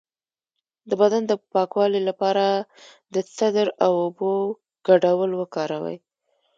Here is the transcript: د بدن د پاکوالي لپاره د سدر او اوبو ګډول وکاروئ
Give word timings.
د 0.89 0.91
بدن 1.01 1.23
د 1.27 1.33
پاکوالي 1.53 2.01
لپاره 2.09 2.45
د 3.13 3.15
سدر 3.35 3.67
او 3.85 3.91
اوبو 4.05 4.31
ګډول 4.87 5.31
وکاروئ 5.35 5.97